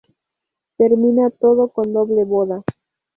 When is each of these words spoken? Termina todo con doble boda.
Termina 0.77 1.29
todo 1.29 1.69
con 1.69 1.93
doble 1.93 2.23
boda. 2.25 2.63